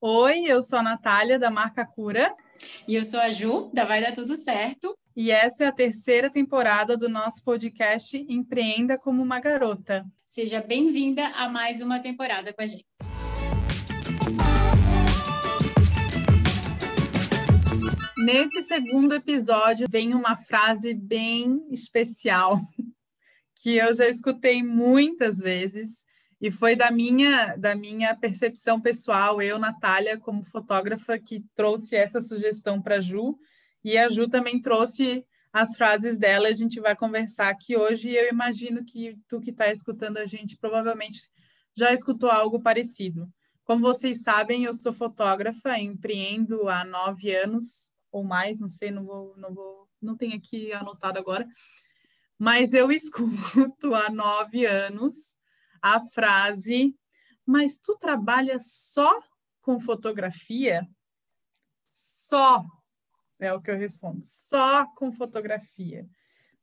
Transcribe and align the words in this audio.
Oi, 0.00 0.44
eu 0.46 0.62
sou 0.62 0.78
a 0.78 0.82
Natália, 0.82 1.40
da 1.40 1.50
marca 1.50 1.84
Cura. 1.84 2.32
E 2.86 2.94
eu 2.94 3.04
sou 3.04 3.18
a 3.18 3.32
Ju, 3.32 3.68
da 3.74 3.84
Vai 3.84 4.00
Dar 4.00 4.12
Tudo 4.12 4.36
Certo. 4.36 4.96
E 5.16 5.32
essa 5.32 5.64
é 5.64 5.66
a 5.66 5.72
terceira 5.72 6.30
temporada 6.30 6.96
do 6.96 7.08
nosso 7.08 7.42
podcast 7.42 8.16
Empreenda 8.28 8.96
como 8.96 9.20
uma 9.20 9.40
Garota. 9.40 10.06
Seja 10.24 10.60
bem-vinda 10.60 11.26
a 11.30 11.48
mais 11.48 11.82
uma 11.82 11.98
temporada 11.98 12.52
com 12.52 12.62
a 12.62 12.66
gente. 12.66 12.84
Nesse 18.18 18.62
segundo 18.62 19.16
episódio 19.16 19.88
vem 19.90 20.14
uma 20.14 20.36
frase 20.36 20.94
bem 20.94 21.66
especial 21.72 22.60
que 23.60 23.76
eu 23.76 23.92
já 23.92 24.06
escutei 24.06 24.62
muitas 24.62 25.38
vezes 25.38 26.04
e 26.40 26.50
foi 26.50 26.76
da 26.76 26.90
minha, 26.90 27.56
da 27.56 27.74
minha 27.74 28.14
percepção 28.14 28.80
pessoal, 28.80 29.42
eu, 29.42 29.58
Natália, 29.58 30.18
como 30.18 30.44
fotógrafa, 30.44 31.18
que 31.18 31.44
trouxe 31.54 31.96
essa 31.96 32.20
sugestão 32.20 32.80
para 32.80 32.96
a 32.96 33.00
Ju, 33.00 33.36
e 33.82 33.98
a 33.98 34.08
Ju 34.08 34.28
também 34.28 34.60
trouxe 34.60 35.24
as 35.52 35.76
frases 35.76 36.16
dela, 36.16 36.48
a 36.48 36.52
gente 36.52 36.78
vai 36.78 36.94
conversar 36.94 37.48
aqui 37.48 37.76
hoje, 37.76 38.10
e 38.10 38.16
eu 38.16 38.28
imagino 38.28 38.84
que 38.84 39.18
tu 39.28 39.40
que 39.40 39.50
está 39.50 39.70
escutando 39.72 40.18
a 40.18 40.26
gente 40.26 40.56
provavelmente 40.56 41.28
já 41.76 41.92
escutou 41.92 42.30
algo 42.30 42.60
parecido. 42.60 43.28
Como 43.64 43.80
vocês 43.80 44.22
sabem, 44.22 44.64
eu 44.64 44.74
sou 44.74 44.92
fotógrafa, 44.92 45.76
empreendo 45.78 46.68
há 46.68 46.84
nove 46.84 47.34
anos 47.34 47.90
ou 48.12 48.22
mais, 48.22 48.60
não 48.60 48.68
sei, 48.68 48.90
não 48.90 49.04
vou, 49.04 49.34
não 49.36 49.52
vou, 49.52 49.88
não 50.00 50.16
tenho 50.16 50.36
aqui 50.36 50.72
anotado 50.72 51.18
agora, 51.18 51.46
mas 52.38 52.72
eu 52.72 52.90
escuto 52.92 53.94
há 53.94 54.08
nove 54.08 54.64
anos 54.64 55.37
a 55.82 56.00
frase: 56.00 56.94
Mas 57.44 57.78
tu 57.78 57.96
trabalha 57.96 58.58
só 58.58 59.20
com 59.60 59.80
fotografia? 59.80 60.88
Só 61.92 62.64
é 63.38 63.52
o 63.52 63.60
que 63.60 63.70
eu 63.70 63.76
respondo, 63.76 64.20
só 64.24 64.86
com 64.94 65.12
fotografia. 65.12 66.06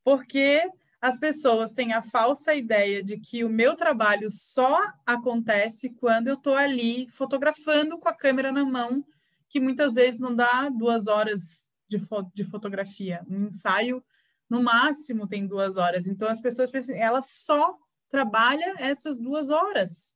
Porque 0.03 0.69
as 1.01 1.19
pessoas 1.19 1.71
têm 1.71 1.93
a 1.93 2.01
falsa 2.01 2.53
ideia 2.53 3.03
de 3.03 3.19
que 3.19 3.43
o 3.43 3.49
meu 3.49 3.75
trabalho 3.75 4.29
só 4.29 4.79
acontece 5.05 5.91
quando 5.91 6.27
eu 6.27 6.35
estou 6.35 6.55
ali 6.55 7.07
fotografando 7.09 7.97
com 7.97 8.09
a 8.09 8.13
câmera 8.13 8.51
na 8.51 8.65
mão, 8.65 9.05
que 9.47 9.59
muitas 9.59 9.93
vezes 9.93 10.19
não 10.19 10.35
dá 10.35 10.69
duas 10.69 11.07
horas 11.07 11.69
de, 11.87 11.99
fo 11.99 12.23
de 12.33 12.43
fotografia. 12.43 13.23
Um 13.29 13.47
ensaio, 13.47 14.03
no 14.49 14.63
máximo, 14.63 15.27
tem 15.27 15.47
duas 15.47 15.77
horas. 15.77 16.07
Então, 16.07 16.27
as 16.27 16.41
pessoas 16.41 16.71
pensam, 16.71 16.95
ela 16.95 17.21
só 17.21 17.77
trabalha 18.09 18.75
essas 18.77 19.19
duas 19.19 19.49
horas. 19.49 20.13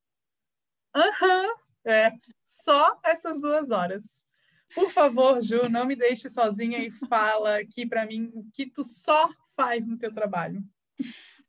Aham, 0.94 1.46
uhum, 1.46 1.54
é, 1.84 2.12
só 2.46 2.98
essas 3.04 3.40
duas 3.40 3.70
horas. 3.70 4.24
Por 4.74 4.90
favor, 4.90 5.42
Ju, 5.42 5.68
não 5.68 5.84
me 5.84 5.96
deixe 5.96 6.28
sozinha 6.28 6.78
e 6.78 6.90
fala 7.08 7.58
aqui 7.58 7.86
para 7.86 8.06
mim 8.06 8.30
o 8.34 8.44
que 8.52 8.66
tu 8.66 8.84
só 8.84 9.28
faz 9.56 9.86
no 9.86 9.98
teu 9.98 10.12
trabalho. 10.12 10.62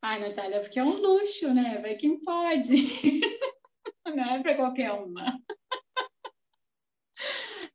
Ai, 0.02 0.20
Natália, 0.20 0.60
porque 0.60 0.80
é 0.80 0.84
um 0.84 1.00
luxo, 1.00 1.54
né? 1.54 1.78
Para 1.78 1.96
quem 1.96 2.20
pode. 2.20 2.74
não 4.16 4.36
é 4.36 4.42
para 4.42 4.56
qualquer 4.56 4.92
uma. 4.92 5.40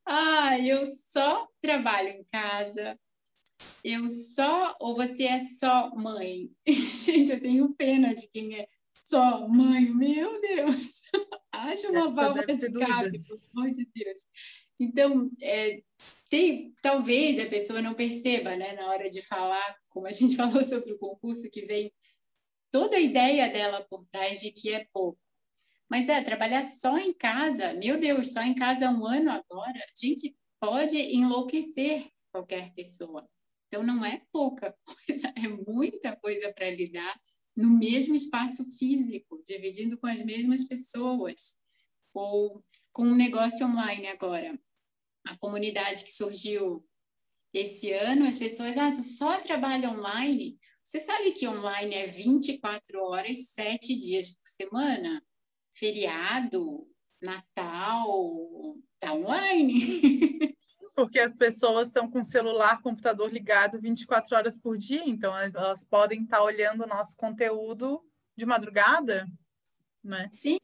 Ah, 0.05 0.59
eu 0.59 0.87
só 0.87 1.49
trabalho 1.61 2.09
em 2.09 2.25
casa. 2.25 2.99
Eu 3.83 4.09
só, 4.09 4.77
ou 4.81 4.95
você 4.95 5.25
é 5.25 5.39
só 5.39 5.91
mãe? 5.95 6.51
Gente, 6.67 7.33
eu 7.33 7.41
tenho 7.41 7.75
pena 7.75 8.15
de 8.15 8.29
quem 8.29 8.59
é 8.59 8.69
só 8.93 9.47
mãe. 9.49 9.83
Meu 9.91 10.41
Deus! 10.41 11.03
Acha 11.53 11.91
uma 11.91 12.09
válvula 12.09 12.47
de 12.47 12.53
escape, 12.55 13.19
pelo 13.21 13.41
amor 13.55 13.71
de 13.71 13.87
Deus. 13.95 14.21
Então, 14.79 15.31
é, 15.41 15.83
tem, 16.29 16.75
talvez 16.83 17.39
a 17.39 17.47
pessoa 17.47 17.81
não 17.81 17.95
perceba, 17.95 18.57
né, 18.57 18.75
na 18.75 18.89
hora 18.89 19.09
de 19.09 19.23
falar, 19.23 19.77
como 19.89 20.07
a 20.07 20.13
gente 20.13 20.37
falou 20.37 20.63
sobre 20.65 20.93
o 20.93 20.99
concurso, 20.99 21.51
que 21.51 21.65
vem 21.65 21.93
toda 22.71 22.97
a 22.97 23.01
ideia 23.01 23.49
dela 23.49 23.87
por 23.89 24.07
trás 24.11 24.41
de 24.41 24.51
que 24.51 24.73
é 24.73 24.87
pouco. 24.93 25.19
Mas 25.89 26.09
é, 26.09 26.21
trabalhar 26.21 26.65
só 26.65 26.99
em 26.99 27.13
casa, 27.13 27.73
meu 27.75 27.99
Deus, 27.99 28.33
só 28.33 28.43
em 28.43 28.55
casa 28.55 28.91
um 28.91 29.07
ano 29.07 29.31
agora, 29.31 29.79
a 29.79 29.93
gente 29.97 30.37
pode 30.61 30.97
enlouquecer 30.97 32.05
qualquer 32.33 32.75
pessoa. 32.75 33.27
Então, 33.67 33.83
não 33.83 34.05
é 34.05 34.23
pouca 34.33 34.77
coisa, 34.85 35.33
é 35.37 35.49
muita 35.49 36.17
coisa 36.17 36.53
para 36.53 36.71
lidar 36.71 37.21
no 37.57 37.71
mesmo 37.79 38.15
espaço 38.15 38.65
físico, 38.79 39.43
dividindo 39.45 39.99
com 39.99 40.07
as 40.07 40.23
mesmas 40.23 40.65
pessoas, 40.65 41.59
ou 42.13 42.63
com 42.93 43.05
um 43.05 43.15
negócio 43.15 43.67
online 43.67 44.07
agora. 44.09 44.59
A 45.27 45.37
comunidade 45.39 46.05
que 46.05 46.13
surgiu 46.13 46.87
esse 47.53 47.93
ano, 47.93 48.27
as 48.27 48.39
pessoas, 48.39 48.77
ah, 48.77 48.93
tu 48.93 49.03
só 49.03 49.41
trabalha 49.41 49.91
online? 49.91 50.59
Você 50.83 51.01
sabe 51.01 51.33
que 51.33 51.49
online 51.49 51.95
é 51.95 52.07
24 52.07 53.03
horas, 53.03 53.49
7 53.49 53.97
dias 53.97 54.37
por 54.37 54.47
semana? 54.47 55.23
Feriado, 55.73 56.87
Natal, 57.21 58.77
tá 58.99 59.13
online. 59.13 60.53
Porque 60.97 61.21
as 61.21 61.35
pessoas 61.35 61.89
estão 61.89 62.11
com 62.11 62.21
o 62.21 62.25
celular, 62.25 62.81
computador 62.81 63.31
ligado 63.31 63.79
24 63.79 64.35
horas 64.35 64.57
por 64.57 64.79
dia, 64.79 65.03
então 65.07 65.37
elas 65.37 65.85
podem 65.85 66.23
estar 66.23 66.43
olhando 66.43 66.85
o 66.85 66.87
nosso 66.87 67.15
conteúdo 67.15 68.03
de 68.35 68.47
madrugada, 68.47 69.29
né? 70.03 70.27
Sim. 70.33 70.57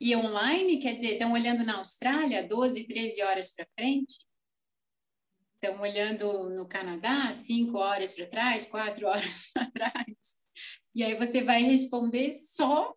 E 0.00 0.14
online, 0.14 0.78
quer 0.78 0.94
dizer, 0.94 1.14
estão 1.14 1.32
olhando 1.32 1.64
na 1.64 1.78
Austrália 1.78 2.46
12, 2.46 2.86
13 2.86 3.22
horas 3.22 3.54
para 3.54 3.66
frente? 3.74 4.24
Estão 5.54 5.80
olhando 5.80 6.50
no 6.50 6.66
Canadá 6.68 7.34
5 7.34 7.76
horas 7.76 8.14
para 8.14 8.26
trás, 8.26 8.66
4 8.66 9.06
horas 9.06 9.50
para 9.52 9.70
trás? 9.72 10.38
E 10.94 11.02
aí 11.02 11.16
você 11.16 11.42
vai 11.42 11.60
responder 11.60 12.32
só 12.32 12.94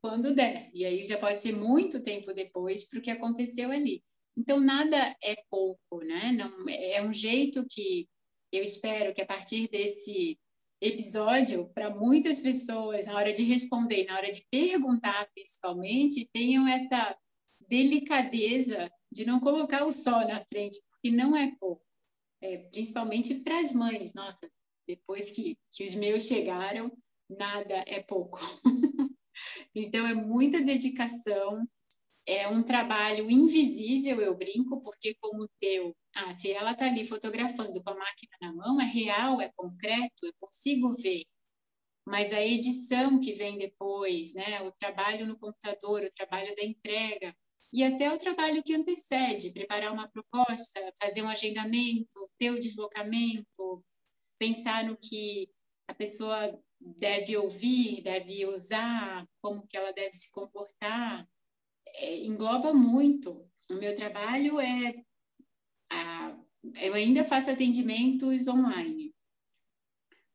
quando 0.00 0.34
der. 0.34 0.70
E 0.74 0.84
aí 0.84 1.04
já 1.04 1.18
pode 1.18 1.40
ser 1.40 1.54
muito 1.54 2.02
tempo 2.02 2.32
depois 2.32 2.88
para 2.88 2.98
o 2.98 3.02
que 3.02 3.10
aconteceu 3.10 3.70
ali. 3.70 4.02
Então, 4.36 4.60
nada 4.60 5.16
é 5.22 5.36
pouco, 5.50 6.00
né? 6.04 6.32
Não, 6.32 6.68
é 6.68 7.02
um 7.02 7.14
jeito 7.14 7.64
que 7.70 8.06
eu 8.52 8.62
espero 8.62 9.14
que 9.14 9.22
a 9.22 9.26
partir 9.26 9.68
desse 9.68 10.38
episódio, 10.80 11.68
para 11.72 11.94
muitas 11.94 12.40
pessoas, 12.40 13.06
na 13.06 13.16
hora 13.16 13.32
de 13.32 13.42
responder, 13.42 14.04
na 14.04 14.16
hora 14.16 14.30
de 14.30 14.44
perguntar, 14.50 15.28
principalmente, 15.32 16.28
tenham 16.32 16.68
essa 16.68 17.16
delicadeza 17.68 18.90
de 19.10 19.24
não 19.24 19.40
colocar 19.40 19.84
o 19.84 19.92
só 19.92 20.26
na 20.26 20.44
frente, 20.44 20.78
porque 20.90 21.10
não 21.10 21.36
é 21.36 21.54
pouco. 21.58 21.82
É, 22.42 22.58
principalmente 22.58 23.42
para 23.42 23.58
as 23.60 23.72
mães. 23.72 24.12
Nossa, 24.12 24.50
depois 24.86 25.30
que, 25.30 25.56
que 25.72 25.84
os 25.84 25.94
meus 25.94 26.24
chegaram, 26.24 26.92
nada 27.28 27.82
é 27.86 28.02
pouco. 28.02 28.38
então, 29.74 30.06
é 30.06 30.14
muita 30.14 30.60
dedicação, 30.60 31.66
é 32.26 32.48
um 32.48 32.62
trabalho 32.62 33.30
invisível, 33.30 34.20
eu 34.20 34.36
brinco, 34.36 34.82
porque 34.82 35.14
como 35.20 35.44
o 35.44 35.48
teu, 35.60 35.96
ah, 36.16 36.34
se 36.34 36.50
ela 36.52 36.72
está 36.72 36.86
ali 36.86 37.06
fotografando 37.06 37.82
com 37.82 37.90
a 37.90 37.94
máquina 37.96 38.36
na 38.40 38.52
mão, 38.52 38.80
é 38.80 38.84
real, 38.84 39.40
é 39.40 39.50
concreto, 39.56 40.24
eu 40.26 40.32
consigo 40.40 40.92
ver. 40.94 41.22
Mas 42.06 42.32
a 42.32 42.44
edição 42.44 43.20
que 43.20 43.32
vem 43.32 43.58
depois, 43.58 44.34
né, 44.34 44.60
o 44.62 44.72
trabalho 44.72 45.26
no 45.26 45.38
computador, 45.38 46.02
o 46.02 46.10
trabalho 46.10 46.54
da 46.56 46.64
entrega, 46.64 47.34
e 47.72 47.82
até 47.84 48.12
o 48.12 48.18
trabalho 48.18 48.62
que 48.62 48.74
antecede, 48.74 49.52
preparar 49.52 49.92
uma 49.92 50.08
proposta, 50.08 50.80
fazer 51.00 51.22
um 51.22 51.28
agendamento, 51.28 52.30
ter 52.38 52.50
o 52.50 52.60
deslocamento, 52.60 53.84
pensar 54.38 54.84
no 54.84 54.96
que 54.96 55.48
a 55.88 55.94
pessoa 55.94 56.58
deve 56.80 57.36
ouvir, 57.36 58.02
deve 58.02 58.46
usar, 58.46 59.26
como 59.40 59.66
que 59.66 59.76
ela 59.76 59.92
deve 59.92 60.14
se 60.14 60.30
comportar, 60.30 61.26
é, 61.96 62.24
engloba 62.24 62.72
muito. 62.72 63.48
O 63.70 63.74
meu 63.74 63.94
trabalho 63.94 64.60
é. 64.60 64.94
A, 65.90 66.36
eu 66.82 66.94
ainda 66.94 67.24
faço 67.24 67.50
atendimentos 67.50 68.46
online. 68.48 69.14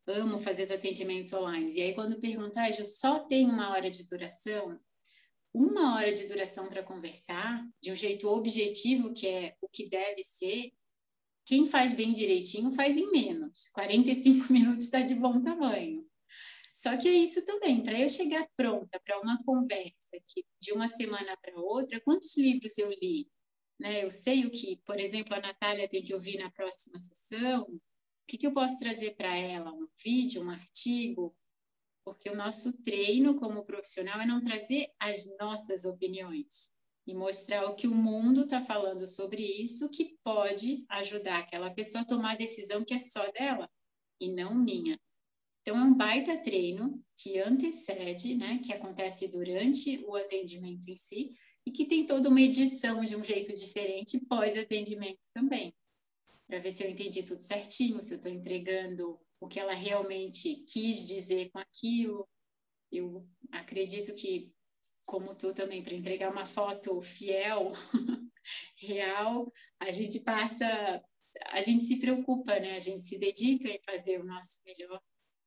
Amo 0.07 0.39
fazer 0.39 0.63
os 0.63 0.71
atendimentos 0.71 1.33
online. 1.33 1.71
E 1.73 1.81
aí, 1.81 1.93
quando 1.93 2.19
perguntar, 2.19 2.63
ah, 2.63 2.69
eu 2.69 2.85
só 2.85 3.19
tenho 3.21 3.49
uma 3.49 3.71
hora 3.71 3.89
de 3.89 4.03
duração, 4.03 4.79
uma 5.53 5.95
hora 5.95 6.11
de 6.11 6.27
duração 6.27 6.67
para 6.67 6.83
conversar, 6.83 7.67
de 7.81 7.91
um 7.91 7.95
jeito 7.95 8.27
objetivo, 8.27 9.13
que 9.13 9.27
é 9.27 9.55
o 9.61 9.67
que 9.67 9.87
deve 9.87 10.23
ser, 10.23 10.71
quem 11.45 11.67
faz 11.67 11.93
bem 11.93 12.13
direitinho 12.13 12.71
faz 12.71 12.97
em 12.97 13.11
menos. 13.11 13.69
45 13.73 14.51
minutos 14.53 14.85
está 14.85 15.01
de 15.01 15.15
bom 15.15 15.41
tamanho. 15.41 16.00
Só 16.71 16.97
que 16.97 17.07
é 17.07 17.12
isso 17.12 17.45
também, 17.45 17.83
para 17.83 18.00
eu 18.00 18.07
chegar 18.07 18.47
pronta 18.56 19.00
para 19.03 19.19
uma 19.19 19.44
conversa 19.44 20.18
que 20.27 20.45
de 20.59 20.71
uma 20.71 20.88
semana 20.88 21.35
para 21.38 21.59
outra, 21.59 22.00
quantos 22.01 22.38
livros 22.38 22.77
eu 22.77 22.89
li? 22.89 23.29
Né? 23.79 24.03
Eu 24.03 24.09
sei 24.09 24.45
o 24.45 24.51
que, 24.51 24.77
por 24.85 25.00
exemplo, 25.00 25.35
a 25.35 25.41
Natália 25.41 25.88
tem 25.88 26.03
que 26.03 26.13
ouvir 26.13 26.38
na 26.38 26.50
próxima 26.51 26.97
sessão, 27.00 27.63
o 27.63 27.81
que, 28.27 28.38
que 28.38 28.47
eu 28.47 28.53
posso 28.53 28.79
trazer 28.79 29.15
para 29.15 29.38
ela? 29.38 29.73
Um 29.73 29.88
vídeo, 30.01 30.44
um 30.44 30.50
artigo? 30.50 31.35
Porque 32.06 32.29
o 32.29 32.35
nosso 32.35 32.74
treino 32.81 33.35
como 33.35 33.65
profissional 33.65 34.21
é 34.21 34.25
não 34.25 34.41
trazer 34.41 34.88
as 35.00 35.38
nossas 35.38 35.83
opiniões, 35.83 36.71
e 37.07 37.13
mostrar 37.13 37.65
o 37.65 37.75
que 37.75 37.88
o 37.88 37.95
mundo 37.95 38.44
está 38.44 38.62
falando 38.62 39.06
sobre 39.07 39.41
isso 39.41 39.89
que 39.89 40.17
pode 40.24 40.85
ajudar 40.89 41.39
aquela 41.39 41.71
pessoa 41.71 42.03
a 42.03 42.07
tomar 42.07 42.33
a 42.33 42.38
decisão 42.38 42.85
que 42.85 42.94
é 42.94 42.97
só 42.97 43.29
dela 43.31 43.69
e 44.19 44.29
não 44.29 44.53
minha. 44.53 45.00
Então, 45.61 45.77
é 45.77 45.83
um 45.83 45.95
baita 45.95 46.37
treino 46.37 47.03
que 47.17 47.39
antecede, 47.39 48.35
né, 48.35 48.59
que 48.65 48.73
acontece 48.73 49.27
durante 49.27 50.03
o 50.05 50.15
atendimento 50.15 50.89
em 50.89 50.95
si 50.95 51.33
e 51.65 51.71
que 51.71 51.85
tem 51.85 52.05
toda 52.05 52.29
uma 52.29 52.41
edição 52.41 53.05
de 53.05 53.15
um 53.15 53.23
jeito 53.23 53.53
diferente 53.53 54.25
pós-atendimento 54.25 55.27
também, 55.33 55.75
para 56.47 56.59
ver 56.59 56.71
se 56.71 56.83
eu 56.83 56.89
entendi 56.89 57.21
tudo 57.21 57.41
certinho, 57.41 58.01
se 58.01 58.13
eu 58.13 58.17
estou 58.17 58.31
entregando 58.31 59.19
o 59.39 59.47
que 59.47 59.59
ela 59.59 59.73
realmente 59.73 60.63
quis 60.67 61.05
dizer 61.05 61.51
com 61.51 61.59
aquilo. 61.59 62.27
Eu 62.91 63.27
acredito 63.51 64.15
que 64.15 64.51
como 65.05 65.35
tu 65.35 65.53
também, 65.53 65.83
para 65.83 65.93
entregar 65.93 66.31
uma 66.31 66.45
foto 66.45 67.01
fiel, 67.01 67.71
real, 68.77 69.51
a 69.79 69.91
gente 69.91 70.19
passa, 70.21 71.03
a 71.47 71.61
gente 71.61 71.83
se 71.83 71.99
preocupa, 71.99 72.59
né? 72.59 72.75
A 72.75 72.79
gente 72.79 73.03
se 73.03 73.17
dedica 73.17 73.67
em 73.67 73.81
fazer 73.83 74.19
o 74.19 74.25
nosso 74.25 74.61
melhor 74.65 75.01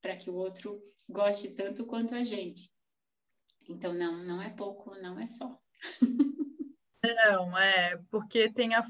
para 0.05 0.17
que 0.17 0.29
o 0.29 0.35
outro 0.35 0.79
goste 1.09 1.57
tanto 1.57 1.87
quanto 1.87 2.15
a 2.15 2.23
gente. 2.23 2.71
Então, 3.67 3.95
não, 3.95 4.23
não 4.25 4.43
é 4.43 4.51
pouco, 4.51 4.95
não 5.01 5.19
é 5.19 5.27
só. 5.27 5.59
Não, 7.03 7.57
é, 7.57 7.99
porque 8.11 8.51
tem 8.53 8.75
a, 8.75 8.87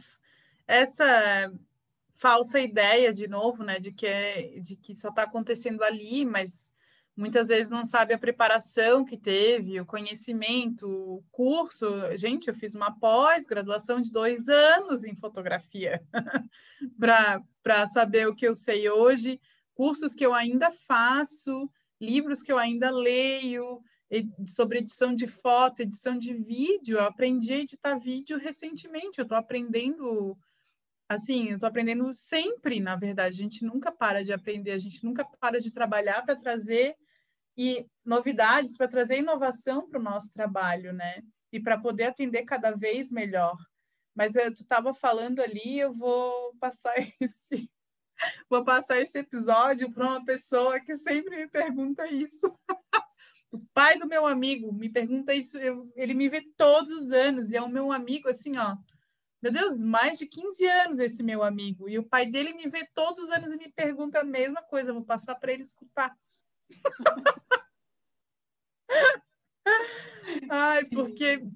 essa 0.66 1.52
falsa 2.12 2.58
ideia, 2.58 3.12
de 3.12 3.28
novo, 3.28 3.62
né, 3.62 3.78
de 3.78 3.92
que, 3.92 4.06
é, 4.06 4.58
de 4.58 4.74
que 4.74 4.96
só 4.96 5.10
está 5.10 5.22
acontecendo 5.22 5.84
ali, 5.84 6.24
mas 6.24 6.72
muitas 7.16 7.46
vezes 7.46 7.70
não 7.70 7.84
sabe 7.84 8.12
a 8.12 8.18
preparação 8.18 9.04
que 9.04 9.16
teve, 9.16 9.80
o 9.80 9.86
conhecimento, 9.86 10.88
o 10.88 11.24
curso. 11.30 11.86
Gente, 12.16 12.48
eu 12.48 12.54
fiz 12.54 12.74
uma 12.74 12.90
pós-graduação 12.98 14.00
de 14.00 14.10
dois 14.10 14.48
anos 14.48 15.04
em 15.04 15.14
fotografia 15.14 16.02
para 16.98 17.86
saber 17.86 18.26
o 18.26 18.34
que 18.34 18.46
eu 18.46 18.54
sei 18.56 18.90
hoje, 18.90 19.40
cursos 19.74 20.14
que 20.14 20.24
eu 20.24 20.32
ainda 20.32 20.70
faço, 20.70 21.70
livros 22.00 22.42
que 22.42 22.52
eu 22.52 22.58
ainda 22.58 22.90
leio 22.90 23.82
sobre 24.46 24.78
edição 24.78 25.14
de 25.14 25.26
foto, 25.26 25.80
edição 25.80 26.16
de 26.16 26.32
vídeo. 26.34 26.98
Eu 26.98 27.04
aprendi 27.04 27.52
a 27.52 27.58
editar 27.58 27.98
vídeo 27.98 28.38
recentemente, 28.38 29.18
eu 29.18 29.24
estou 29.24 29.38
aprendendo 29.38 30.36
assim, 31.08 31.48
eu 31.48 31.54
estou 31.54 31.68
aprendendo 31.68 32.14
sempre, 32.14 32.80
na 32.80 32.96
verdade. 32.96 33.34
A 33.34 33.42
gente 33.42 33.64
nunca 33.64 33.90
para 33.90 34.24
de 34.24 34.32
aprender, 34.32 34.72
a 34.72 34.78
gente 34.78 35.04
nunca 35.04 35.24
para 35.24 35.60
de 35.60 35.70
trabalhar 35.70 36.22
para 36.22 36.36
trazer 36.36 36.96
e 37.56 37.86
novidades 38.04 38.76
para 38.76 38.88
trazer 38.88 39.18
inovação 39.18 39.88
para 39.88 40.00
o 40.00 40.02
nosso 40.02 40.32
trabalho, 40.32 40.92
né? 40.92 41.22
E 41.52 41.60
para 41.60 41.78
poder 41.78 42.04
atender 42.04 42.44
cada 42.44 42.72
vez 42.72 43.12
melhor. 43.12 43.56
Mas 44.14 44.34
eu, 44.36 44.52
tu 44.52 44.62
estava 44.62 44.94
falando 44.94 45.40
ali, 45.40 45.78
eu 45.78 45.92
vou 45.92 46.54
passar 46.60 46.94
esse 47.20 47.70
vou 48.48 48.64
passar 48.64 49.00
esse 49.00 49.18
episódio 49.18 49.90
para 49.92 50.06
uma 50.06 50.24
pessoa 50.24 50.80
que 50.80 50.96
sempre 50.96 51.36
me 51.36 51.48
pergunta 51.48 52.06
isso. 52.06 52.52
o 53.52 53.58
pai 53.72 53.98
do 53.98 54.06
meu 54.06 54.26
amigo 54.26 54.72
me 54.72 54.88
pergunta 54.88 55.34
isso, 55.34 55.58
eu, 55.58 55.92
ele 55.94 56.14
me 56.14 56.28
vê 56.28 56.42
todos 56.56 56.90
os 56.90 57.10
anos 57.10 57.50
e 57.50 57.56
é 57.56 57.62
o 57.62 57.68
meu 57.68 57.92
amigo 57.92 58.28
assim, 58.28 58.56
ó. 58.56 58.76
Meu 59.42 59.52
Deus, 59.52 59.82
mais 59.82 60.18
de 60.18 60.26
15 60.26 60.66
anos 60.66 60.98
esse 60.98 61.22
meu 61.22 61.42
amigo. 61.42 61.86
E 61.86 61.98
o 61.98 62.02
pai 62.02 62.24
dele 62.24 62.54
me 62.54 62.66
vê 62.66 62.88
todos 62.94 63.18
os 63.18 63.30
anos 63.30 63.52
e 63.52 63.56
me 63.56 63.70
pergunta 63.70 64.20
a 64.20 64.24
mesma 64.24 64.62
coisa. 64.62 64.90
Vou 64.90 65.04
passar 65.04 65.34
para 65.34 65.52
ele 65.52 65.62
escutar. 65.62 66.16
Ai, 70.50 70.84
porque 70.86 71.46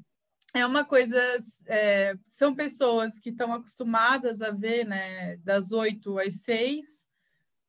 é 0.58 0.66
uma 0.66 0.84
coisa, 0.84 1.20
é, 1.66 2.14
são 2.24 2.54
pessoas 2.54 3.18
que 3.18 3.30
estão 3.30 3.52
acostumadas 3.52 4.42
a 4.42 4.50
ver, 4.50 4.84
né, 4.84 5.36
das 5.38 5.72
oito 5.72 6.18
às 6.18 6.42
seis, 6.42 7.06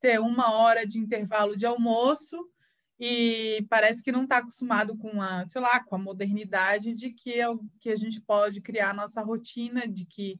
ter 0.00 0.20
uma 0.20 0.52
hora 0.52 0.86
de 0.86 0.98
intervalo 0.98 1.56
de 1.56 1.66
almoço 1.66 2.36
e 2.98 3.66
parece 3.70 4.02
que 4.02 4.12
não 4.12 4.24
está 4.24 4.38
acostumado 4.38 4.96
com 4.96 5.22
a, 5.22 5.44
sei 5.46 5.60
lá, 5.60 5.82
com 5.82 5.96
a 5.96 5.98
modernidade 5.98 6.92
de 6.92 7.10
que 7.10 7.40
é 7.40 7.46
que 7.80 7.90
a 7.90 7.96
gente 7.96 8.20
pode 8.20 8.60
criar 8.60 8.90
a 8.90 8.94
nossa 8.94 9.22
rotina, 9.22 9.88
de 9.88 10.04
que 10.04 10.38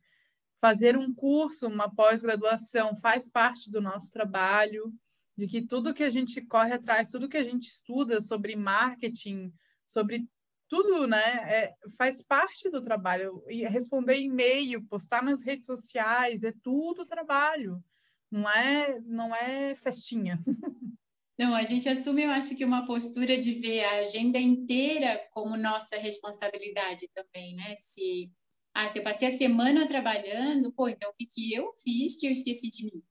fazer 0.60 0.96
um 0.96 1.12
curso, 1.12 1.66
uma 1.66 1.88
pós-graduação 1.88 2.94
faz 3.00 3.28
parte 3.28 3.70
do 3.70 3.80
nosso 3.80 4.12
trabalho, 4.12 4.92
de 5.36 5.46
que 5.46 5.62
tudo 5.62 5.94
que 5.94 6.02
a 6.02 6.10
gente 6.10 6.42
corre 6.42 6.74
atrás, 6.74 7.08
tudo 7.08 7.30
que 7.30 7.38
a 7.38 7.42
gente 7.42 7.68
estuda 7.68 8.20
sobre 8.20 8.54
marketing, 8.56 9.50
sobre 9.86 10.28
tudo, 10.70 11.04
né, 11.08 11.18
é, 11.18 11.74
faz 11.98 12.22
parte 12.22 12.70
do 12.70 12.82
trabalho. 12.82 13.42
E 13.48 13.66
responder 13.66 14.18
e-mail, 14.20 14.86
postar 14.86 15.22
nas 15.22 15.42
redes 15.42 15.66
sociais, 15.66 16.44
é 16.44 16.52
tudo 16.62 17.04
trabalho. 17.04 17.82
Não 18.30 18.48
é, 18.48 19.00
não 19.00 19.34
é 19.34 19.74
festinha. 19.74 20.40
Não, 21.36 21.54
a 21.54 21.64
gente 21.64 21.88
assume, 21.88 22.24
eu 22.24 22.30
acho 22.30 22.54
que 22.54 22.66
uma 22.66 22.84
postura 22.84 23.38
de 23.38 23.54
ver 23.54 23.82
a 23.82 24.00
agenda 24.00 24.38
inteira 24.38 25.26
como 25.32 25.56
nossa 25.56 25.96
responsabilidade 25.96 27.08
também, 27.14 27.54
né? 27.56 27.74
Se, 27.78 28.30
ah, 28.74 28.86
se 28.90 28.98
eu 28.98 29.02
passei 29.02 29.26
a 29.26 29.38
semana 29.38 29.88
trabalhando, 29.88 30.70
pô, 30.70 30.86
então 30.86 31.08
o 31.08 31.14
que, 31.14 31.24
que 31.24 31.54
eu 31.54 31.72
fiz 31.72 32.20
que 32.20 32.26
eu 32.26 32.30
esqueci 32.30 32.70
de 32.70 32.84
mim? 32.84 33.02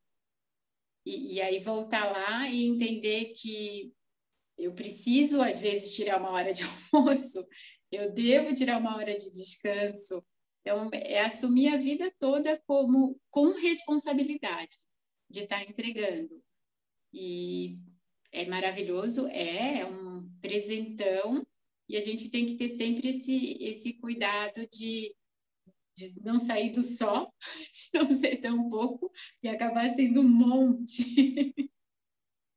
E, 1.08 1.38
e 1.38 1.42
aí 1.42 1.58
voltar 1.58 2.12
lá 2.12 2.48
e 2.48 2.68
entender 2.68 3.34
que 3.36 3.92
eu 4.60 4.74
preciso, 4.74 5.42
às 5.42 5.60
vezes, 5.60 5.96
tirar 5.96 6.20
uma 6.20 6.32
hora 6.32 6.54
de 6.54 6.64
almoço, 6.94 7.48
eu 7.92 8.14
devo 8.14 8.54
tirar 8.54 8.78
uma 8.78 8.96
hora 8.96 9.16
de 9.16 9.30
descanso. 9.32 10.24
Então, 10.62 10.90
é 10.94 11.22
assumir 11.22 11.70
a 11.70 11.78
vida 11.78 12.14
toda 12.20 12.62
como 12.68 13.20
com 13.32 13.54
responsabilidade 13.54 14.78
de 15.30 15.40
estar 15.42 15.64
entregando. 15.64 16.44
E 17.14 17.78
é 18.32 18.46
maravilhoso, 18.46 19.28
é, 19.28 19.80
é 19.80 19.86
um 19.86 20.30
presentão, 20.42 21.46
e 21.88 21.98
a 21.98 22.02
gente 22.02 22.30
tem 22.30 22.46
que 22.46 22.56
ter 22.56 22.70
sempre 22.70 23.10
esse, 23.10 23.58
esse 23.60 23.94
cuidado 23.94 24.68
de 24.68 25.16
de 26.00 26.24
não 26.24 26.40
sair 26.40 26.72
do 26.72 26.82
só, 26.82 27.30
de 27.92 28.00
não 28.00 28.18
ser 28.18 28.38
tão 28.38 28.70
pouco 28.70 29.12
e 29.44 29.50
acabar 29.50 29.90
sendo 29.90 30.22
um 30.22 30.30
monte. 30.30 31.04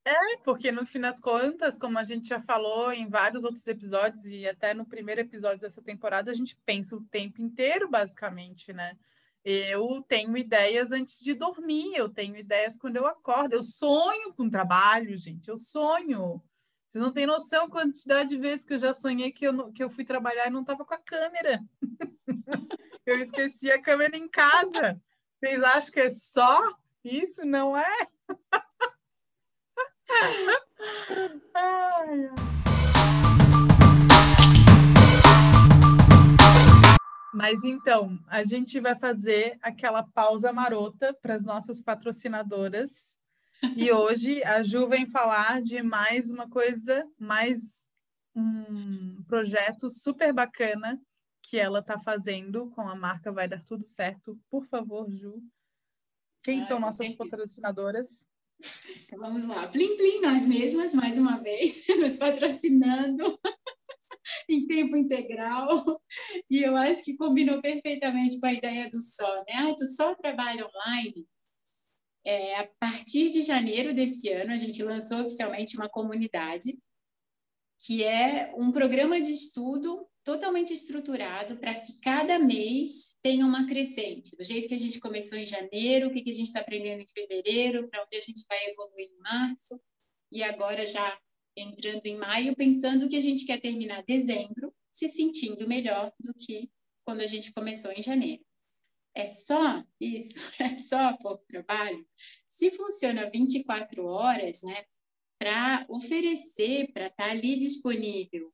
É, 0.04 0.36
porque 0.38 0.72
no 0.72 0.84
fim 0.84 1.00
das 1.00 1.20
contas, 1.20 1.78
como 1.78 1.96
a 1.96 2.02
gente 2.02 2.28
já 2.28 2.40
falou 2.40 2.92
em 2.92 3.08
vários 3.08 3.44
outros 3.44 3.66
episódios 3.68 4.24
e 4.26 4.48
até 4.48 4.74
no 4.74 4.84
primeiro 4.84 5.20
episódio 5.20 5.60
dessa 5.60 5.80
temporada, 5.80 6.30
a 6.30 6.34
gente 6.34 6.56
pensa 6.66 6.96
o 6.96 7.04
tempo 7.04 7.40
inteiro, 7.40 7.88
basicamente, 7.88 8.72
né? 8.72 8.96
Eu 9.44 10.04
tenho 10.08 10.36
ideias 10.36 10.90
antes 10.90 11.20
de 11.20 11.34
dormir, 11.34 11.94
eu 11.94 12.08
tenho 12.08 12.36
ideias 12.36 12.76
quando 12.76 12.96
eu 12.96 13.06
acordo, 13.06 13.54
eu 13.54 13.62
sonho 13.62 14.32
com 14.34 14.50
trabalho, 14.50 15.16
gente, 15.16 15.48
eu 15.48 15.58
sonho. 15.58 16.42
Vocês 16.88 17.02
não 17.02 17.12
têm 17.12 17.26
noção 17.26 17.70
quantidade 17.70 18.30
de 18.30 18.36
vezes 18.36 18.64
que 18.64 18.74
eu 18.74 18.78
já 18.78 18.92
sonhei 18.92 19.32
que 19.32 19.46
eu, 19.46 19.72
que 19.72 19.82
eu 19.82 19.88
fui 19.88 20.04
trabalhar 20.04 20.48
e 20.48 20.50
não 20.50 20.60
estava 20.60 20.84
com 20.84 20.94
a 20.94 20.98
câmera. 20.98 21.62
eu 23.06 23.18
esqueci 23.18 23.70
a 23.70 23.80
câmera 23.80 24.16
em 24.16 24.28
casa. 24.28 25.00
Vocês 25.38 25.62
acham 25.62 25.92
que 25.92 26.00
é 26.00 26.10
só 26.10 26.76
isso? 27.02 27.44
Não 27.44 27.76
é? 27.76 28.08
Mas 37.34 37.64
então, 37.64 38.18
a 38.28 38.44
gente 38.44 38.78
vai 38.78 38.96
fazer 38.98 39.58
aquela 39.62 40.02
pausa 40.02 40.52
marota 40.52 41.12
para 41.20 41.34
as 41.34 41.42
nossas 41.42 41.80
patrocinadoras. 41.82 43.16
E 43.76 43.90
hoje 43.90 44.42
a 44.44 44.62
Ju 44.62 44.88
vem 44.88 45.06
falar 45.06 45.60
de 45.60 45.82
mais 45.82 46.30
uma 46.30 46.48
coisa, 46.48 47.06
mais 47.18 47.88
um 48.34 49.22
projeto 49.24 49.90
super 49.90 50.32
bacana 50.32 51.00
que 51.42 51.58
ela 51.58 51.80
está 51.80 51.98
fazendo 51.98 52.70
com 52.70 52.88
a 52.88 52.94
marca 52.94 53.32
Vai 53.32 53.48
Dar 53.48 53.62
Tudo 53.64 53.84
Certo. 53.84 54.38
Por 54.50 54.66
favor, 54.66 55.10
Ju. 55.10 55.42
Quem 56.42 56.62
são 56.62 56.80
nossas 56.80 57.14
patrocinadoras? 57.14 58.26
Então 59.04 59.18
vamos 59.18 59.46
lá. 59.46 59.66
Plim 59.68 59.96
Plim, 59.96 60.20
nós 60.20 60.46
mesmas, 60.46 60.94
mais 60.94 61.18
uma 61.18 61.36
vez, 61.36 61.86
nos 62.00 62.16
patrocinando 62.16 63.38
em 64.48 64.66
tempo 64.66 64.96
integral. 64.96 66.00
E 66.50 66.62
eu 66.62 66.76
acho 66.76 67.04
que 67.04 67.16
combinou 67.16 67.60
perfeitamente 67.60 68.38
com 68.40 68.46
a 68.46 68.52
ideia 68.52 68.88
do 68.90 69.00
só, 69.00 69.36
né? 69.46 69.54
Ah, 69.54 69.74
tu 69.76 69.86
só 69.86 70.14
trabalha 70.14 70.66
online? 70.66 71.26
É, 72.24 72.56
a 72.56 72.68
partir 72.78 73.30
de 73.30 73.42
janeiro 73.42 73.92
desse 73.92 74.28
ano, 74.28 74.52
a 74.52 74.56
gente 74.56 74.82
lançou 74.82 75.20
oficialmente 75.22 75.76
uma 75.76 75.88
comunidade, 75.88 76.78
que 77.84 78.04
é 78.04 78.52
um 78.56 78.70
programa 78.70 79.20
de 79.20 79.32
estudo 79.32 80.08
totalmente 80.24 80.72
estruturado 80.72 81.56
para 81.56 81.74
que 81.80 81.98
cada 82.00 82.38
mês 82.38 83.18
tenha 83.20 83.44
uma 83.44 83.66
crescente. 83.66 84.36
Do 84.36 84.44
jeito 84.44 84.68
que 84.68 84.74
a 84.74 84.78
gente 84.78 85.00
começou 85.00 85.36
em 85.36 85.46
janeiro, 85.46 86.08
o 86.08 86.12
que, 86.12 86.22
que 86.22 86.30
a 86.30 86.34
gente 86.34 86.46
está 86.46 86.60
aprendendo 86.60 87.02
em 87.02 87.08
fevereiro, 87.08 87.88
para 87.88 88.04
onde 88.04 88.16
a 88.16 88.20
gente 88.20 88.44
vai 88.48 88.58
evoluir 88.66 89.08
em 89.08 89.18
março, 89.18 89.80
e 90.30 90.44
agora 90.44 90.86
já 90.86 91.18
entrando 91.56 92.06
em 92.06 92.16
maio, 92.16 92.54
pensando 92.54 93.08
que 93.08 93.16
a 93.16 93.20
gente 93.20 93.44
quer 93.44 93.60
terminar 93.60 94.04
dezembro 94.04 94.72
se 94.90 95.08
sentindo 95.08 95.66
melhor 95.66 96.12
do 96.20 96.32
que 96.34 96.70
quando 97.04 97.20
a 97.20 97.26
gente 97.26 97.52
começou 97.52 97.90
em 97.92 98.02
janeiro. 98.02 98.44
É 99.14 99.26
só 99.26 99.84
isso? 100.00 100.38
É 100.62 100.74
só 100.74 101.16
pouco 101.16 101.44
trabalho? 101.46 102.06
Se 102.46 102.70
funciona 102.70 103.28
24 103.28 104.04
horas, 104.04 104.62
né, 104.62 104.84
para 105.42 105.84
oferecer, 105.88 106.92
para 106.92 107.06
estar 107.06 107.24
tá 107.24 107.30
ali 107.32 107.56
disponível 107.56 108.52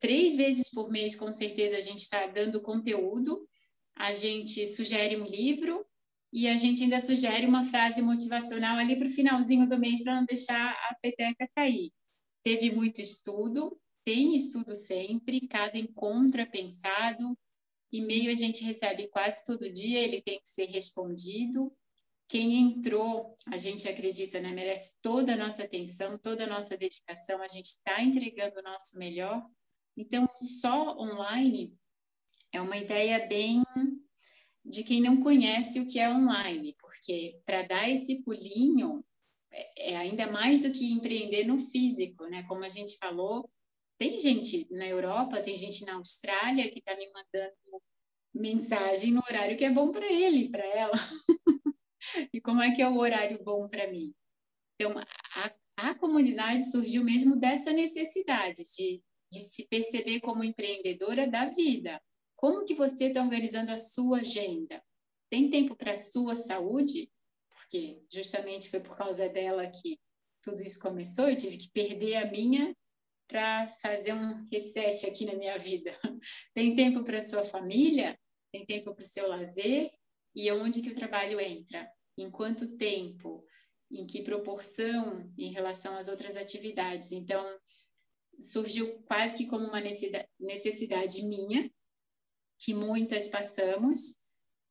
três 0.00 0.36
vezes 0.36 0.70
por 0.70 0.90
mês, 0.90 1.14
com 1.14 1.30
certeza 1.34 1.76
a 1.76 1.82
gente 1.82 2.00
está 2.00 2.26
dando 2.26 2.62
conteúdo, 2.62 3.46
a 3.94 4.14
gente 4.14 4.66
sugere 4.68 5.20
um 5.20 5.26
livro 5.26 5.84
e 6.32 6.48
a 6.48 6.56
gente 6.56 6.82
ainda 6.82 6.98
sugere 6.98 7.44
uma 7.44 7.62
frase 7.62 8.00
motivacional 8.00 8.78
ali 8.78 8.96
para 8.96 9.06
o 9.06 9.10
finalzinho 9.10 9.68
do 9.68 9.78
mês 9.78 10.02
para 10.02 10.14
não 10.14 10.24
deixar 10.24 10.70
a 10.70 10.96
peteca 11.02 11.46
cair. 11.54 11.92
Teve 12.42 12.70
muito 12.70 13.02
estudo, 13.02 13.78
tem 14.02 14.34
estudo 14.34 14.74
sempre, 14.74 15.46
cada 15.46 15.78
encontro 15.78 16.40
é 16.40 16.46
pensado, 16.46 17.36
e-mail 17.92 18.32
a 18.32 18.34
gente 18.34 18.64
recebe 18.64 19.08
quase 19.08 19.44
todo 19.44 19.70
dia, 19.70 19.98
ele 19.98 20.22
tem 20.22 20.40
que 20.40 20.48
ser 20.48 20.70
respondido. 20.70 21.70
Quem 22.28 22.56
entrou, 22.56 23.34
a 23.46 23.56
gente 23.56 23.88
acredita, 23.88 24.38
né, 24.38 24.52
merece 24.52 25.00
toda 25.00 25.32
a 25.32 25.36
nossa 25.36 25.64
atenção, 25.64 26.18
toda 26.18 26.44
a 26.44 26.46
nossa 26.46 26.76
dedicação, 26.76 27.40
a 27.40 27.48
gente 27.48 27.66
está 27.66 28.02
entregando 28.02 28.60
o 28.60 28.62
nosso 28.62 28.98
melhor. 28.98 29.42
Então, 29.96 30.28
só 30.36 30.96
online 30.98 31.72
é 32.52 32.60
uma 32.60 32.76
ideia 32.76 33.26
bem 33.26 33.64
de 34.64 34.84
quem 34.84 35.00
não 35.00 35.22
conhece 35.22 35.80
o 35.80 35.88
que 35.90 35.98
é 35.98 36.10
online, 36.10 36.76
porque 36.78 37.40
para 37.46 37.62
dar 37.62 37.88
esse 37.88 38.22
pulinho 38.22 39.02
é, 39.50 39.92
é 39.92 39.96
ainda 39.96 40.30
mais 40.30 40.62
do 40.62 40.70
que 40.70 40.92
empreender 40.92 41.44
no 41.44 41.58
físico, 41.58 42.26
né? 42.26 42.42
Como 42.42 42.62
a 42.62 42.68
gente 42.68 42.98
falou, 42.98 43.50
tem 43.96 44.20
gente 44.20 44.68
na 44.70 44.86
Europa, 44.86 45.40
tem 45.40 45.56
gente 45.56 45.84
na 45.86 45.94
Austrália 45.94 46.70
que 46.70 46.78
está 46.78 46.94
me 46.94 47.06
mandando 47.06 47.82
mensagem 48.34 49.10
no 49.10 49.22
horário 49.28 49.56
que 49.56 49.64
é 49.64 49.70
bom 49.70 49.90
para 49.90 50.06
ele, 50.06 50.50
para 50.50 50.64
ela. 50.64 50.92
e 52.32 52.40
como 52.40 52.62
é 52.62 52.74
que 52.74 52.82
é 52.82 52.88
o 52.88 52.98
horário 52.98 53.42
bom 53.42 53.68
para 53.68 53.90
mim? 53.90 54.14
Então, 54.74 54.94
a, 55.34 55.54
a 55.76 55.94
comunidade 55.94 56.70
surgiu 56.70 57.04
mesmo 57.04 57.36
dessa 57.36 57.72
necessidade 57.72 58.62
de, 58.76 59.02
de 59.32 59.40
se 59.40 59.66
perceber 59.68 60.20
como 60.20 60.44
empreendedora 60.44 61.26
da 61.26 61.48
vida. 61.48 62.00
Como 62.36 62.64
que 62.64 62.74
você 62.74 63.06
está 63.06 63.22
organizando 63.22 63.72
a 63.72 63.76
sua 63.76 64.20
agenda? 64.20 64.82
Tem 65.28 65.50
tempo 65.50 65.74
para 65.74 65.92
a 65.92 65.96
sua 65.96 66.36
saúde? 66.36 67.10
Porque 67.50 68.00
justamente 68.12 68.70
foi 68.70 68.80
por 68.80 68.96
causa 68.96 69.28
dela 69.28 69.68
que 69.68 69.98
tudo 70.42 70.62
isso 70.62 70.80
começou. 70.80 71.28
Eu 71.28 71.36
tive 71.36 71.56
que 71.56 71.70
perder 71.70 72.16
a 72.16 72.30
minha 72.30 72.74
para 73.28 73.68
fazer 73.82 74.14
um 74.14 74.48
reset 74.50 75.06
aqui 75.06 75.26
na 75.26 75.34
minha 75.34 75.58
vida. 75.58 75.92
Tem 76.54 76.74
tempo 76.74 77.04
para 77.04 77.20
sua 77.20 77.44
família? 77.44 78.18
Tem 78.52 78.64
tempo 78.64 78.94
para 78.94 79.02
o 79.02 79.06
seu 79.06 79.28
lazer? 79.28 79.90
E 80.34 80.50
onde 80.52 80.80
que 80.80 80.90
o 80.90 80.94
trabalho 80.94 81.40
entra? 81.40 81.90
Em 82.18 82.30
quanto 82.30 82.76
tempo? 82.76 83.44
Em 83.90 84.06
que 84.06 84.22
proporção 84.22 85.32
em 85.38 85.52
relação 85.52 85.96
às 85.96 86.08
outras 86.08 86.36
atividades? 86.36 87.12
Então, 87.12 87.42
surgiu 88.40 89.00
quase 89.04 89.38
que 89.38 89.46
como 89.46 89.66
uma 89.66 89.80
necessidade 89.80 91.22
minha, 91.22 91.70
que 92.58 92.74
muitas 92.74 93.28
passamos, 93.28 94.20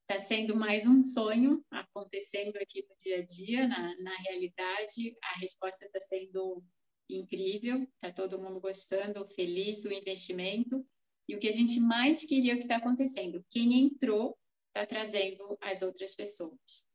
está 0.02 0.20
sendo 0.20 0.56
mais 0.56 0.86
um 0.86 1.02
sonho 1.02 1.66
acontecendo 1.72 2.56
aqui 2.58 2.86
no 2.88 2.96
dia 2.98 3.20
a 3.20 3.26
dia, 3.26 3.68
na, 3.68 3.96
na 4.02 4.16
realidade, 4.16 5.16
a 5.24 5.40
resposta 5.40 5.86
está 5.86 6.00
sendo 6.02 6.64
incrível, 7.10 7.82
está 7.94 8.12
todo 8.12 8.42
mundo 8.42 8.60
gostando, 8.60 9.28
feliz 9.28 9.84
do 9.84 9.92
investimento. 9.92 10.86
E 11.28 11.36
o 11.36 11.40
que 11.40 11.48
a 11.48 11.54
gente 11.54 11.80
mais 11.80 12.26
queria 12.26 12.54
o 12.54 12.58
que 12.58 12.64
está 12.64 12.78
acontecendo? 12.78 13.46
Quem 13.50 13.82
entrou 13.82 14.38
está 14.68 14.86
trazendo 14.86 15.58
as 15.62 15.82
outras 15.82 16.16
pessoas, 16.16 16.88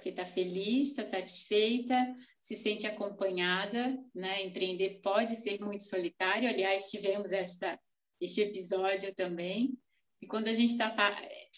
porque 0.00 0.08
está 0.08 0.24
feliz, 0.24 0.88
está 0.88 1.04
satisfeita, 1.04 1.94
se 2.40 2.56
sente 2.56 2.86
acompanhada, 2.86 4.02
né? 4.14 4.42
Empreender 4.42 5.00
pode 5.02 5.36
ser 5.36 5.60
muito 5.60 5.84
solitário. 5.84 6.48
Aliás, 6.48 6.90
tivemos 6.90 7.30
esta 7.32 7.78
este 8.18 8.40
episódio 8.40 9.14
também. 9.14 9.78
E 10.22 10.26
quando 10.26 10.48
a 10.48 10.54
gente 10.54 10.76
tá, 10.76 10.94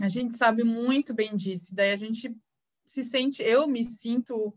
A 0.00 0.08
gente 0.08 0.36
sabe 0.36 0.64
muito 0.64 1.14
bem 1.14 1.36
disso, 1.36 1.74
daí 1.74 1.92
a 1.92 1.96
gente 1.96 2.34
se 2.86 3.02
sente, 3.02 3.42
eu 3.42 3.66
me 3.66 3.84
sinto 3.84 4.54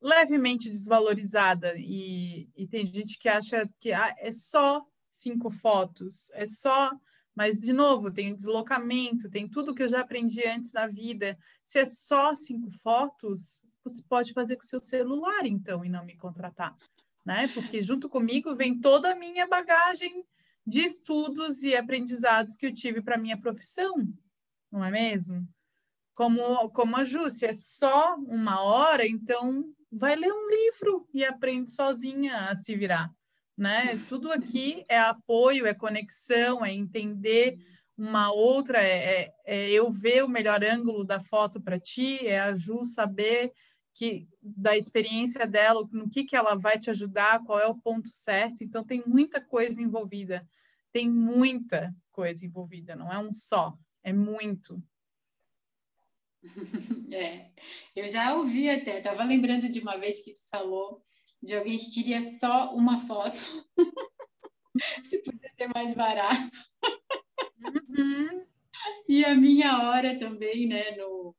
levemente 0.00 0.68
desvalorizada, 0.68 1.74
e, 1.76 2.48
e 2.56 2.66
tem 2.66 2.86
gente 2.86 3.18
que 3.18 3.28
acha 3.28 3.68
que 3.78 3.92
ah, 3.92 4.14
é 4.18 4.30
só 4.30 4.84
cinco 5.10 5.50
fotos, 5.50 6.30
é 6.32 6.46
só 6.46 6.92
mas, 7.36 7.60
de 7.60 7.70
novo, 7.74 8.10
tem 8.10 8.34
deslocamento, 8.34 9.28
tem 9.28 9.46
tudo 9.46 9.74
que 9.74 9.82
eu 9.82 9.88
já 9.88 10.00
aprendi 10.00 10.42
antes 10.46 10.72
na 10.72 10.86
vida. 10.86 11.38
Se 11.66 11.78
é 11.78 11.84
só 11.84 12.34
cinco 12.34 12.70
fotos, 12.82 13.62
você 13.84 14.02
pode 14.08 14.32
fazer 14.32 14.56
com 14.56 14.62
seu 14.62 14.80
celular, 14.80 15.44
então, 15.44 15.84
e 15.84 15.90
não 15.90 16.02
me 16.02 16.16
contratar. 16.16 16.74
Né? 17.26 17.46
Porque 17.48 17.82
junto 17.82 18.08
comigo 18.08 18.56
vem 18.56 18.80
toda 18.80 19.12
a 19.12 19.14
minha 19.14 19.46
bagagem 19.46 20.24
de 20.66 20.80
estudos 20.80 21.62
e 21.62 21.76
aprendizados 21.76 22.56
que 22.56 22.66
eu 22.66 22.74
tive 22.74 23.00
para 23.00 23.18
minha 23.18 23.38
profissão, 23.40 23.94
não 24.70 24.84
é 24.84 24.90
mesmo? 24.90 25.46
Como, 26.14 26.70
como 26.70 26.96
a 26.96 27.04
Ju, 27.04 27.30
se 27.30 27.46
é 27.46 27.52
só 27.52 28.16
uma 28.16 28.62
hora, 28.62 29.06
então 29.06 29.64
vai 29.92 30.16
ler 30.16 30.32
um 30.32 30.48
livro 30.48 31.08
e 31.12 31.24
aprende 31.24 31.70
sozinha 31.70 32.50
a 32.50 32.56
se 32.56 32.74
virar 32.74 33.10
né? 33.56 33.84
Tudo 34.08 34.30
aqui 34.30 34.84
é 34.88 34.98
apoio, 34.98 35.66
é 35.66 35.72
conexão, 35.72 36.64
é 36.64 36.72
entender 36.72 37.58
uma 37.96 38.30
outra, 38.30 38.82
é, 38.82 39.22
é, 39.22 39.34
é 39.46 39.70
eu 39.70 39.90
ver 39.90 40.22
o 40.22 40.28
melhor 40.28 40.62
ângulo 40.62 41.02
da 41.02 41.20
foto 41.20 41.60
para 41.60 41.80
ti, 41.80 42.26
é 42.26 42.38
a 42.38 42.54
Ju 42.54 42.84
saber 42.84 43.52
que 43.94 44.28
da 44.42 44.76
experiência 44.76 45.46
dela, 45.46 45.88
no 45.90 46.10
que, 46.10 46.24
que 46.24 46.36
ela 46.36 46.54
vai 46.54 46.78
te 46.78 46.90
ajudar, 46.90 47.42
qual 47.44 47.58
é 47.58 47.66
o 47.66 47.74
ponto 47.74 48.08
certo. 48.10 48.62
Então, 48.62 48.84
tem 48.84 49.02
muita 49.06 49.40
coisa 49.40 49.80
envolvida, 49.80 50.46
tem 50.96 51.10
muita 51.10 51.94
coisa 52.10 52.46
envolvida, 52.46 52.96
não 52.96 53.12
é 53.12 53.18
um 53.18 53.30
só, 53.30 53.78
é 54.02 54.14
muito. 54.14 54.82
É, 57.12 57.50
eu 57.94 58.08
já 58.08 58.34
ouvi 58.34 58.68
até, 58.68 58.98
estava 58.98 59.22
lembrando 59.24 59.68
de 59.68 59.80
uma 59.80 59.96
vez 59.96 60.22
que 60.22 60.32
tu 60.32 60.48
falou 60.50 61.02
de 61.42 61.54
alguém 61.54 61.78
que 61.78 61.90
queria 61.90 62.20
só 62.20 62.74
uma 62.74 62.98
foto. 62.98 63.36
Se 65.04 65.22
podia 65.22 65.50
ser 65.56 65.68
mais 65.74 65.94
barato. 65.94 66.56
Uhum. 67.88 68.46
E 69.08 69.24
a 69.24 69.34
minha 69.34 69.88
hora 69.88 70.18
também, 70.18 70.66
né, 70.66 70.96
no, 70.96 71.34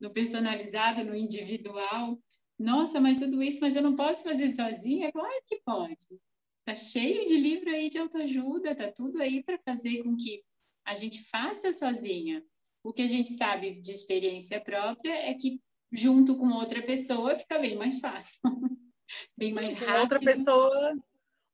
no 0.00 0.10
personalizado, 0.10 1.04
no 1.04 1.14
individual. 1.14 2.18
Nossa, 2.58 3.00
mas 3.00 3.20
tudo 3.20 3.42
isso, 3.42 3.60
mas 3.60 3.76
eu 3.76 3.82
não 3.82 3.96
posso 3.96 4.24
fazer 4.24 4.48
sozinha? 4.52 5.12
Claro 5.12 5.42
que 5.46 5.60
pode. 5.64 6.20
Tá 6.64 6.74
cheio 6.74 7.24
de 7.24 7.36
livro 7.36 7.70
aí 7.70 7.88
de 7.88 7.98
autoajuda, 7.98 8.74
tá 8.74 8.90
tudo 8.90 9.20
aí 9.20 9.42
para 9.42 9.58
fazer 9.58 10.02
com 10.02 10.16
que 10.16 10.42
a 10.84 10.94
gente 10.94 11.22
faça 11.24 11.72
sozinha. 11.72 12.42
O 12.82 12.92
que 12.92 13.02
a 13.02 13.06
gente 13.06 13.30
sabe 13.30 13.80
de 13.80 13.90
experiência 13.90 14.60
própria 14.60 15.12
é 15.12 15.34
que 15.34 15.60
junto 15.92 16.36
com 16.36 16.48
outra 16.48 16.82
pessoa, 16.82 17.36
fica 17.36 17.58
bem 17.58 17.76
mais 17.76 18.00
fácil. 18.00 18.40
bem 19.36 19.52
mais 19.52 19.74
rápido. 19.74 20.00
Outra 20.00 20.20
pessoa 20.20 20.96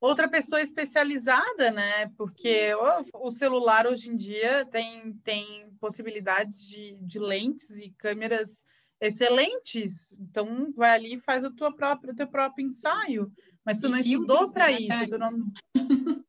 outra 0.01 0.27
pessoa 0.27 0.59
especializada, 0.59 1.69
né? 1.71 2.09
Porque 2.17 2.73
o, 2.73 3.27
o, 3.27 3.31
celular 3.31 3.85
hoje 3.85 4.09
em 4.09 4.17
dia 4.17 4.65
tem, 4.65 5.13
tem 5.23 5.71
possibilidades 5.79 6.67
de, 6.67 6.97
de 6.99 7.19
lentes 7.19 7.77
e 7.77 7.91
câmeras 7.91 8.65
excelentes. 8.99 10.17
Então 10.19 10.73
vai 10.75 10.89
ali 10.89 11.13
e 11.13 11.19
faz 11.19 11.43
a 11.43 11.51
tua 11.51 11.71
própria, 11.71 12.13
o 12.13 12.15
teu 12.15 12.27
próprio 12.27 12.65
ensaio. 12.65 13.31
Mas 13.65 13.79
tu 13.79 13.87
e 13.87 13.91
não 13.91 13.97
estudou 13.99 14.51
para 14.51 14.71
isso, 14.71 15.09
tu 15.09 15.17
não. 15.17 15.51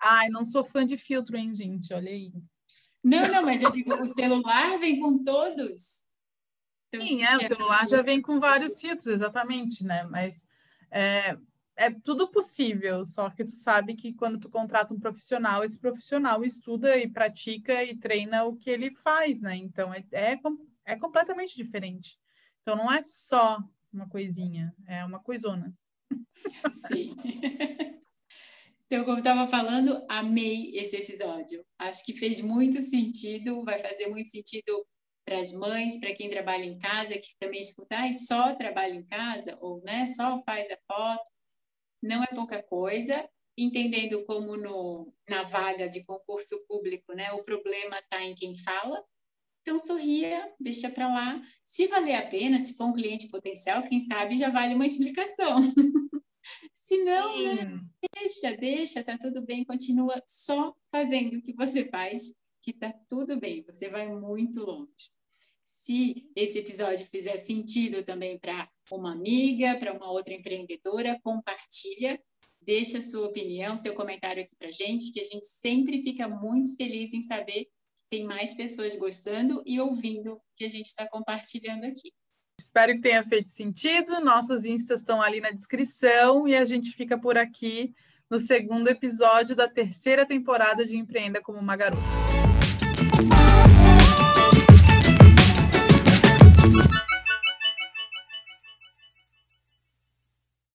Ai, 0.00 0.28
não 0.28 0.44
sou 0.44 0.64
fã 0.64 0.86
de 0.86 0.96
filtro, 0.96 1.36
hein, 1.36 1.54
gente? 1.54 1.92
Olha 1.92 2.10
aí. 2.10 2.32
Não, 3.04 3.28
não, 3.28 3.42
mas 3.44 3.62
eu 3.62 3.70
digo, 3.70 3.94
o 3.94 4.04
celular 4.04 4.78
vem 4.78 4.98
com 4.98 5.22
todos. 5.22 6.06
Então, 6.88 7.06
Sim, 7.06 7.24
é, 7.24 7.36
o 7.36 7.40
celular 7.46 7.86
já 7.86 8.02
vem 8.02 8.20
com 8.20 8.40
vários 8.40 8.80
filtros, 8.80 9.06
exatamente, 9.06 9.84
né? 9.84 10.04
Mas 10.04 10.44
é, 10.90 11.36
é 11.76 11.90
tudo 11.90 12.30
possível, 12.30 13.04
só 13.04 13.30
que 13.30 13.44
tu 13.44 13.52
sabe 13.52 13.94
que 13.94 14.12
quando 14.14 14.38
tu 14.38 14.48
contrata 14.48 14.94
um 14.94 14.98
profissional, 14.98 15.62
esse 15.62 15.78
profissional 15.78 16.42
estuda 16.44 16.96
e 16.96 17.08
pratica 17.08 17.84
e 17.84 17.96
treina 17.96 18.44
o 18.44 18.56
que 18.56 18.70
ele 18.70 18.90
faz, 18.96 19.40
né? 19.40 19.56
Então 19.56 19.92
é, 19.92 20.04
é, 20.12 20.38
é 20.84 20.96
completamente 20.96 21.54
diferente. 21.54 22.18
Então 22.62 22.76
não 22.76 22.90
é 22.90 23.02
só 23.02 23.58
uma 23.92 24.08
coisinha, 24.08 24.74
é 24.86 25.04
uma 25.04 25.20
coisona. 25.20 25.72
Sim. 26.88 27.14
Então, 28.86 29.04
como 29.04 29.18
estava 29.18 29.48
falando, 29.48 30.00
amei 30.08 30.70
esse 30.74 30.96
episódio. 30.96 31.64
Acho 31.76 32.04
que 32.04 32.12
fez 32.12 32.40
muito 32.40 32.80
sentido, 32.80 33.64
vai 33.64 33.78
fazer 33.80 34.06
muito 34.06 34.28
sentido 34.28 34.86
para 35.26 35.40
as 35.40 35.52
mães, 35.52 35.98
para 35.98 36.14
quem 36.14 36.30
trabalha 36.30 36.64
em 36.64 36.78
casa, 36.78 37.18
que 37.18 37.36
também 37.40 37.58
escutar 37.58 38.08
e 38.08 38.12
só 38.12 38.54
trabalha 38.54 38.94
em 38.94 39.04
casa, 39.04 39.58
ou 39.60 39.82
né, 39.82 40.06
só 40.06 40.40
faz 40.44 40.68
a 40.70 40.78
foto 40.86 41.36
não 42.02 42.22
é 42.22 42.26
pouca 42.28 42.62
coisa, 42.62 43.28
entendendo 43.58 44.22
como 44.24 44.56
no, 44.56 45.12
na 45.28 45.42
vaga 45.42 45.88
de 45.88 46.04
concurso 46.04 46.64
público, 46.66 47.12
né, 47.14 47.32
o 47.32 47.42
problema 47.42 47.98
está 47.98 48.22
em 48.22 48.34
quem 48.34 48.56
fala. 48.56 49.02
Então, 49.66 49.80
sorria, 49.80 50.48
deixa 50.60 50.88
para 50.88 51.08
lá. 51.12 51.42
Se 51.60 51.88
valer 51.88 52.14
a 52.14 52.24
pena, 52.24 52.60
se 52.60 52.76
for 52.76 52.84
um 52.84 52.92
cliente 52.92 53.26
potencial, 53.26 53.82
quem 53.82 53.98
sabe 53.98 54.38
já 54.38 54.48
vale 54.48 54.76
uma 54.76 54.86
explicação. 54.86 55.56
se 56.72 57.02
não, 57.02 57.42
né, 57.42 57.80
deixa, 58.14 58.56
deixa, 58.56 59.02
tá 59.02 59.18
tudo 59.18 59.42
bem, 59.42 59.64
continua 59.64 60.22
só 60.24 60.72
fazendo 60.88 61.38
o 61.38 61.42
que 61.42 61.52
você 61.52 61.84
faz, 61.84 62.36
que 62.62 62.72
tá 62.72 62.94
tudo 63.08 63.40
bem, 63.40 63.64
você 63.64 63.90
vai 63.90 64.08
muito 64.08 64.64
longe. 64.64 65.10
Se 65.64 66.30
esse 66.36 66.60
episódio 66.60 67.04
fizer 67.04 67.36
sentido 67.36 68.04
também 68.04 68.38
para 68.38 68.70
uma 68.92 69.14
amiga, 69.14 69.76
para 69.80 69.92
uma 69.92 70.12
outra 70.12 70.32
empreendedora, 70.32 71.18
compartilha, 71.24 72.22
deixa 72.62 73.00
sua 73.00 73.26
opinião, 73.26 73.76
seu 73.76 73.94
comentário 73.94 74.44
aqui 74.44 74.54
para 74.56 74.70
gente, 74.70 75.10
que 75.10 75.18
a 75.18 75.24
gente 75.24 75.46
sempre 75.46 76.00
fica 76.04 76.28
muito 76.28 76.76
feliz 76.76 77.12
em 77.12 77.22
saber 77.22 77.66
tem 78.10 78.24
mais 78.24 78.54
pessoas 78.54 78.96
gostando 78.96 79.62
e 79.66 79.80
ouvindo 79.80 80.34
o 80.34 80.40
que 80.56 80.64
a 80.64 80.68
gente 80.68 80.86
está 80.86 81.08
compartilhando 81.08 81.84
aqui. 81.84 82.12
Espero 82.58 82.94
que 82.94 83.00
tenha 83.00 83.22
feito 83.22 83.50
sentido. 83.50 84.20
Nossos 84.20 84.64
instas 84.64 85.00
estão 85.00 85.20
ali 85.20 85.40
na 85.40 85.50
descrição 85.50 86.48
e 86.48 86.56
a 86.56 86.64
gente 86.64 86.92
fica 86.92 87.18
por 87.18 87.36
aqui 87.36 87.94
no 88.30 88.38
segundo 88.38 88.88
episódio 88.88 89.54
da 89.54 89.68
terceira 89.68 90.26
temporada 90.26 90.84
de 90.84 90.96
Empreenda 90.96 91.40
como 91.40 91.58
uma 91.58 91.76
Garota. 91.76 92.25